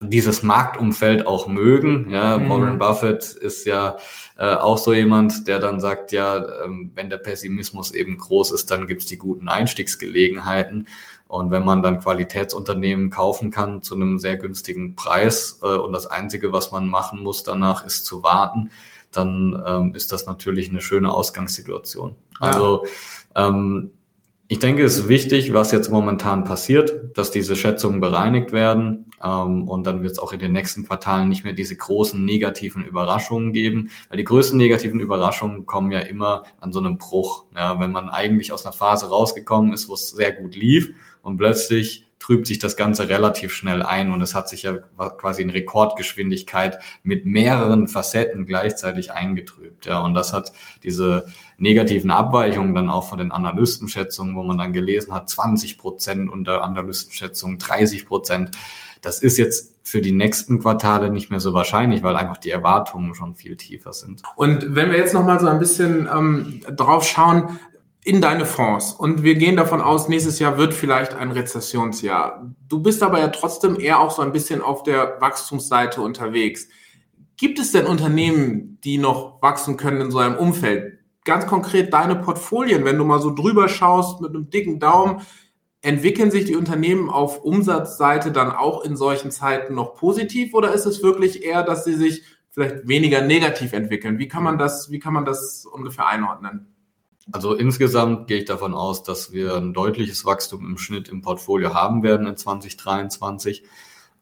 dieses 0.00 0.42
Marktumfeld 0.42 1.26
auch 1.26 1.46
mögen. 1.46 2.10
Ja, 2.10 2.38
mhm. 2.38 2.48
Warren 2.48 2.78
Buffett 2.78 3.24
ist 3.24 3.66
ja 3.66 3.96
äh, 4.36 4.54
auch 4.54 4.78
so 4.78 4.92
jemand, 4.92 5.46
der 5.46 5.58
dann 5.58 5.80
sagt, 5.80 6.12
ja, 6.12 6.64
ähm, 6.64 6.90
wenn 6.94 7.10
der 7.10 7.18
Pessimismus 7.18 7.92
eben 7.92 8.18
groß 8.18 8.52
ist, 8.52 8.70
dann 8.70 8.86
gibt's 8.86 9.06
die 9.06 9.18
guten 9.18 9.48
Einstiegsgelegenheiten. 9.48 10.88
Und 11.32 11.50
wenn 11.50 11.64
man 11.64 11.82
dann 11.82 11.98
Qualitätsunternehmen 11.98 13.08
kaufen 13.08 13.50
kann 13.50 13.82
zu 13.82 13.94
einem 13.94 14.18
sehr 14.18 14.36
günstigen 14.36 14.96
Preis 14.96 15.60
äh, 15.62 15.66
und 15.66 15.94
das 15.94 16.06
Einzige, 16.06 16.52
was 16.52 16.72
man 16.72 16.86
machen 16.86 17.22
muss 17.22 17.42
danach, 17.42 17.86
ist 17.86 18.04
zu 18.04 18.22
warten, 18.22 18.68
dann 19.12 19.62
ähm, 19.66 19.94
ist 19.94 20.12
das 20.12 20.26
natürlich 20.26 20.68
eine 20.68 20.82
schöne 20.82 21.10
Ausgangssituation. 21.10 22.16
Ja. 22.38 22.48
Also 22.48 22.84
ähm, 23.34 23.92
ich 24.48 24.58
denke, 24.58 24.84
es 24.84 24.98
ist 24.98 25.08
wichtig, 25.08 25.54
was 25.54 25.72
jetzt 25.72 25.90
momentan 25.90 26.44
passiert, 26.44 27.16
dass 27.16 27.30
diese 27.30 27.56
Schätzungen 27.56 28.02
bereinigt 28.02 28.52
werden. 28.52 29.06
Ähm, 29.24 29.66
und 29.66 29.86
dann 29.86 30.02
wird 30.02 30.12
es 30.12 30.18
auch 30.18 30.34
in 30.34 30.38
den 30.38 30.52
nächsten 30.52 30.86
Quartalen 30.86 31.30
nicht 31.30 31.44
mehr 31.44 31.54
diese 31.54 31.74
großen 31.74 32.22
negativen 32.22 32.84
Überraschungen 32.84 33.54
geben. 33.54 33.88
Weil 34.10 34.18
die 34.18 34.24
größten 34.24 34.58
negativen 34.58 35.00
Überraschungen 35.00 35.64
kommen 35.64 35.92
ja 35.92 36.00
immer 36.00 36.42
an 36.60 36.74
so 36.74 36.78
einem 36.78 36.98
Bruch. 36.98 37.46
Ja, 37.56 37.80
wenn 37.80 37.90
man 37.90 38.10
eigentlich 38.10 38.52
aus 38.52 38.66
einer 38.66 38.74
Phase 38.74 39.08
rausgekommen 39.08 39.72
ist, 39.72 39.88
wo 39.88 39.94
es 39.94 40.10
sehr 40.10 40.32
gut 40.32 40.54
lief 40.54 40.92
und 41.22 41.38
plötzlich 41.38 42.06
trübt 42.22 42.46
sich 42.46 42.60
das 42.60 42.76
Ganze 42.76 43.08
relativ 43.08 43.52
schnell 43.52 43.82
ein 43.82 44.12
und 44.12 44.20
es 44.22 44.34
hat 44.34 44.48
sich 44.48 44.62
ja 44.62 44.74
quasi 44.74 45.42
in 45.42 45.50
Rekordgeschwindigkeit 45.50 46.78
mit 47.02 47.26
mehreren 47.26 47.88
Facetten 47.88 48.46
gleichzeitig 48.46 49.12
eingetrübt. 49.12 49.86
Ja, 49.86 50.00
und 50.00 50.14
das 50.14 50.32
hat 50.32 50.52
diese 50.84 51.26
negativen 51.58 52.12
Abweichungen 52.12 52.76
dann 52.76 52.90
auch 52.90 53.08
von 53.08 53.18
den 53.18 53.32
Analystenschätzungen, 53.32 54.36
wo 54.36 54.44
man 54.44 54.56
dann 54.56 54.72
gelesen 54.72 55.12
hat, 55.12 55.30
20 55.30 55.78
Prozent 55.78 56.30
unter 56.30 56.62
Analystenschätzungen, 56.62 57.58
30 57.58 58.06
Prozent. 58.06 58.52
Das 59.00 59.18
ist 59.20 59.36
jetzt 59.36 59.74
für 59.82 60.00
die 60.00 60.12
nächsten 60.12 60.60
Quartale 60.60 61.10
nicht 61.10 61.28
mehr 61.28 61.40
so 61.40 61.52
wahrscheinlich, 61.54 62.04
weil 62.04 62.14
einfach 62.14 62.36
die 62.36 62.50
Erwartungen 62.50 63.16
schon 63.16 63.34
viel 63.34 63.56
tiefer 63.56 63.92
sind. 63.92 64.22
Und 64.36 64.76
wenn 64.76 64.92
wir 64.92 64.98
jetzt 64.98 65.12
noch 65.12 65.24
mal 65.24 65.40
so 65.40 65.48
ein 65.48 65.58
bisschen 65.58 66.08
ähm, 66.12 66.60
drauf 66.76 67.04
schauen, 67.04 67.58
in 68.04 68.20
deine 68.20 68.46
Fonds 68.46 68.92
und 68.92 69.22
wir 69.22 69.36
gehen 69.36 69.56
davon 69.56 69.80
aus, 69.80 70.08
nächstes 70.08 70.40
Jahr 70.40 70.58
wird 70.58 70.74
vielleicht 70.74 71.14
ein 71.14 71.30
Rezessionsjahr. 71.30 72.52
Du 72.68 72.80
bist 72.80 73.02
aber 73.02 73.20
ja 73.20 73.28
trotzdem 73.28 73.78
eher 73.78 74.00
auch 74.00 74.10
so 74.10 74.22
ein 74.22 74.32
bisschen 74.32 74.60
auf 74.60 74.82
der 74.82 75.20
Wachstumsseite 75.20 76.00
unterwegs. 76.00 76.68
Gibt 77.36 77.60
es 77.60 77.70
denn 77.70 77.86
Unternehmen, 77.86 78.80
die 78.82 78.98
noch 78.98 79.40
wachsen 79.40 79.76
können 79.76 80.00
in 80.00 80.10
so 80.10 80.18
einem 80.18 80.36
Umfeld? 80.36 80.98
Ganz 81.24 81.46
konkret 81.46 81.92
deine 81.92 82.16
Portfolien, 82.16 82.84
wenn 82.84 82.98
du 82.98 83.04
mal 83.04 83.20
so 83.20 83.32
drüber 83.32 83.68
schaust 83.68 84.20
mit 84.20 84.30
einem 84.30 84.50
dicken 84.50 84.80
Daumen, 84.80 85.22
entwickeln 85.80 86.32
sich 86.32 86.44
die 86.44 86.56
Unternehmen 86.56 87.08
auf 87.08 87.44
Umsatzseite 87.44 88.32
dann 88.32 88.50
auch 88.50 88.84
in 88.84 88.96
solchen 88.96 89.30
Zeiten 89.30 89.74
noch 89.74 89.94
positiv 89.94 90.54
oder 90.54 90.72
ist 90.72 90.86
es 90.86 91.04
wirklich 91.04 91.44
eher, 91.44 91.62
dass 91.62 91.84
sie 91.84 91.94
sich 91.94 92.24
vielleicht 92.50 92.88
weniger 92.88 93.22
negativ 93.22 93.72
entwickeln? 93.72 94.18
Wie 94.18 94.28
kann 94.28 94.42
man 94.42 94.58
das, 94.58 94.90
wie 94.90 94.98
kann 94.98 95.12
man 95.12 95.24
das 95.24 95.66
ungefähr 95.66 96.06
einordnen? 96.06 96.71
Also 97.30 97.54
insgesamt 97.54 98.26
gehe 98.26 98.38
ich 98.38 98.44
davon 98.46 98.74
aus, 98.74 99.02
dass 99.04 99.32
wir 99.32 99.54
ein 99.54 99.72
deutliches 99.72 100.24
Wachstum 100.24 100.66
im 100.66 100.78
Schnitt 100.78 101.08
im 101.08 101.22
Portfolio 101.22 101.72
haben 101.74 102.02
werden 102.02 102.26
in 102.26 102.36
2023. 102.36 103.62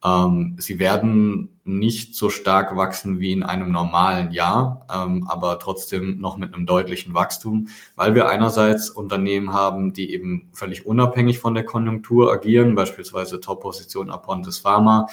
Ähm, 0.03 0.57
sie 0.59 0.79
werden 0.79 1.61
nicht 1.65 2.15
so 2.15 2.31
stark 2.31 2.75
wachsen 2.77 3.21
wie 3.21 3.33
in 3.33 3.43
einem 3.43 3.71
normalen 3.71 4.33
Jahr, 4.33 4.87
ähm, 4.93 5.27
aber 5.29 5.59
trotzdem 5.59 6.21
noch 6.21 6.39
mit 6.39 6.55
einem 6.55 6.65
deutlichen 6.67 7.13
Wachstum, 7.13 7.69
weil 7.97 8.15
wir 8.15 8.29
einerseits 8.29 8.89
Unternehmen 8.89 9.53
haben, 9.53 9.93
die 9.93 10.13
eben 10.13 10.49
völlig 10.53 10.87
unabhängig 10.87 11.39
von 11.39 11.55
der 11.55 11.65
Konjunktur 11.65 12.33
agieren, 12.33 12.75
beispielsweise 12.75 13.41
Top-Position 13.41 14.11
Apontis 14.11 14.59
Pharma. 14.59 15.09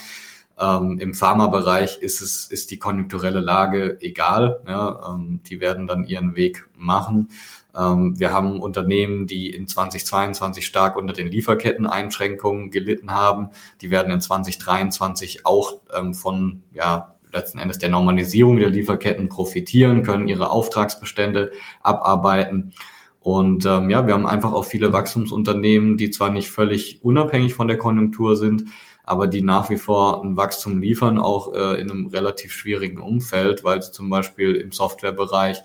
Ähm, 0.59 0.97
Im 0.99 1.13
Pharmabereich 1.13 1.97
ist 1.99 2.21
es 2.21 2.47
ist 2.47 2.71
die 2.71 2.79
konjunkturelle 2.79 3.41
Lage 3.41 3.97
egal. 4.01 4.61
Ja, 4.67 5.13
ähm, 5.13 5.41
die 5.47 5.59
werden 5.59 5.85
dann 5.85 6.05
ihren 6.05 6.35
Weg 6.35 6.67
machen. 6.77 7.29
Ähm, 7.77 8.19
wir 8.19 8.31
haben 8.31 8.59
Unternehmen, 8.59 9.27
die 9.27 9.49
in 9.49 9.67
2022 9.67 10.65
stark 10.65 10.95
unter 10.95 11.13
den 11.13 11.27
Lieferketteneinschränkungen 11.27 12.71
gelitten 12.71 13.11
haben. 13.11 13.49
Die 13.81 13.91
werden 13.91 14.11
in 14.11 14.21
2023 14.21 15.45
auch 15.45 15.75
ähm, 15.95 16.13
von, 16.13 16.63
ja, 16.73 17.15
letzten 17.31 17.59
Endes 17.59 17.77
der 17.77 17.89
Normalisierung 17.89 18.57
der 18.57 18.69
Lieferketten 18.69 19.29
profitieren, 19.29 20.03
können 20.03 20.27
ihre 20.27 20.49
Auftragsbestände 20.49 21.51
abarbeiten. 21.81 22.73
Und 23.19 23.65
ähm, 23.65 23.89
ja, 23.89 24.07
wir 24.07 24.13
haben 24.13 24.25
einfach 24.25 24.53
auch 24.53 24.63
viele 24.63 24.93
Wachstumsunternehmen, 24.93 25.97
die 25.97 26.09
zwar 26.11 26.29
nicht 26.29 26.49
völlig 26.49 27.03
unabhängig 27.03 27.53
von 27.53 27.67
der 27.67 27.77
Konjunktur 27.77 28.37
sind, 28.37 28.65
aber 29.03 29.27
die 29.27 29.41
nach 29.41 29.69
wie 29.69 29.77
vor 29.77 30.23
ein 30.23 30.37
Wachstum 30.37 30.79
liefern, 30.79 31.17
auch 31.17 31.53
äh, 31.53 31.79
in 31.81 31.91
einem 31.91 32.07
relativ 32.07 32.53
schwierigen 32.53 33.01
Umfeld, 33.01 33.63
weil 33.63 33.81
sie 33.81 33.91
zum 33.91 34.09
Beispiel 34.09 34.55
im 34.55 34.71
Softwarebereich 34.71 35.61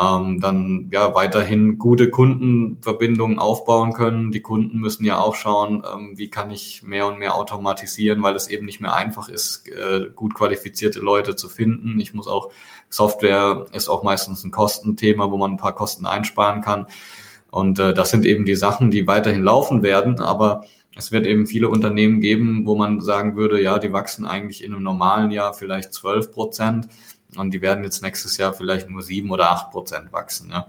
ähm, 0.00 0.40
dann 0.40 0.88
ja 0.92 1.14
weiterhin 1.14 1.78
gute 1.78 2.08
Kundenverbindungen 2.10 3.38
aufbauen 3.38 3.92
können. 3.92 4.30
Die 4.32 4.40
Kunden 4.40 4.78
müssen 4.78 5.04
ja 5.04 5.18
auch 5.18 5.34
schauen, 5.34 5.82
ähm, 5.92 6.16
wie 6.16 6.30
kann 6.30 6.50
ich 6.50 6.82
mehr 6.82 7.06
und 7.06 7.18
mehr 7.18 7.34
automatisieren, 7.34 8.22
weil 8.22 8.34
es 8.34 8.48
eben 8.48 8.66
nicht 8.66 8.80
mehr 8.80 8.94
einfach 8.94 9.28
ist, 9.28 9.68
äh, 9.68 10.06
gut 10.14 10.34
qualifizierte 10.34 11.00
Leute 11.00 11.36
zu 11.36 11.48
finden. 11.48 12.00
Ich 12.00 12.14
muss 12.14 12.28
auch, 12.28 12.50
Software 12.88 13.66
ist 13.72 13.88
auch 13.88 14.02
meistens 14.02 14.42
ein 14.44 14.50
Kostenthema, 14.50 15.30
wo 15.30 15.36
man 15.36 15.52
ein 15.52 15.56
paar 15.58 15.74
Kosten 15.74 16.06
einsparen 16.06 16.62
kann. 16.62 16.86
Und 17.50 17.78
äh, 17.78 17.92
das 17.92 18.10
sind 18.10 18.24
eben 18.24 18.44
die 18.44 18.54
Sachen, 18.54 18.90
die 18.90 19.06
weiterhin 19.06 19.42
laufen 19.42 19.82
werden, 19.82 20.20
aber 20.20 20.64
es 20.96 21.12
wird 21.12 21.26
eben 21.26 21.46
viele 21.46 21.68
Unternehmen 21.68 22.20
geben, 22.20 22.66
wo 22.66 22.74
man 22.74 23.00
sagen 23.00 23.36
würde, 23.36 23.60
ja, 23.62 23.78
die 23.78 23.92
wachsen 23.92 24.24
eigentlich 24.24 24.64
in 24.64 24.72
einem 24.72 24.82
normalen 24.82 25.30
Jahr 25.30 25.54
vielleicht 25.54 25.92
12 25.92 26.32
Prozent 26.32 26.88
und 27.36 27.52
die 27.52 27.62
werden 27.62 27.84
jetzt 27.84 28.02
nächstes 28.02 28.36
Jahr 28.36 28.52
vielleicht 28.52 28.88
nur 28.88 29.02
sieben 29.02 29.30
oder 29.30 29.50
acht 29.50 29.70
Prozent 29.70 30.12
wachsen. 30.12 30.50
Ja. 30.50 30.66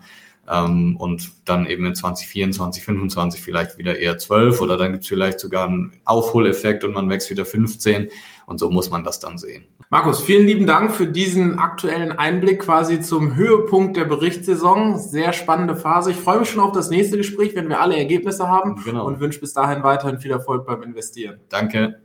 Ähm, 0.49 0.97
und 0.97 1.31
dann 1.45 1.65
eben 1.65 1.85
in 1.85 1.95
2024, 1.95 2.83
2025 2.83 3.41
vielleicht 3.41 3.77
wieder 3.77 3.99
eher 3.99 4.17
12 4.17 4.59
oder 4.59 4.75
dann 4.75 4.91
gibt 4.91 5.03
es 5.03 5.09
vielleicht 5.09 5.39
sogar 5.39 5.67
einen 5.67 5.93
Aufholeffekt 6.03 6.83
und 6.83 6.93
man 6.93 7.09
wächst 7.09 7.29
wieder 7.29 7.45
15 7.45 8.09
und 8.47 8.57
so 8.57 8.69
muss 8.69 8.89
man 8.89 9.03
das 9.03 9.19
dann 9.19 9.37
sehen. 9.37 9.65
Markus, 9.89 10.21
vielen 10.21 10.47
lieben 10.47 10.65
Dank 10.65 10.93
für 10.93 11.05
diesen 11.05 11.59
aktuellen 11.59 12.11
Einblick 12.11 12.61
quasi 12.61 13.01
zum 13.01 13.35
Höhepunkt 13.35 13.97
der 13.97 14.05
Berichtssaison. 14.05 14.97
Sehr 14.97 15.31
spannende 15.33 15.75
Phase. 15.75 16.11
Ich 16.11 16.17
freue 16.17 16.39
mich 16.39 16.49
schon 16.49 16.61
auf 16.61 16.71
das 16.71 16.89
nächste 16.89 17.17
Gespräch, 17.17 17.55
wenn 17.55 17.69
wir 17.69 17.79
alle 17.79 17.97
Ergebnisse 17.97 18.47
haben 18.47 18.81
genau. 18.83 19.05
und 19.05 19.19
wünsche 19.19 19.39
bis 19.39 19.53
dahin 19.53 19.83
weiterhin 19.83 20.19
viel 20.19 20.31
Erfolg 20.31 20.65
beim 20.65 20.81
Investieren. 20.81 21.39
Danke. 21.49 22.01